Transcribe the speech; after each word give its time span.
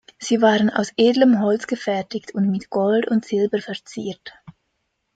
Sie 0.17 0.41
waren 0.41 0.71
aus 0.71 0.91
edlem 0.97 1.41
Holz 1.43 1.67
gefertigt 1.67 2.33
und 2.33 2.49
mit 2.49 2.71
Gold 2.71 3.07
und 3.07 3.23
Silber 3.23 3.59
verziert. 3.59 4.33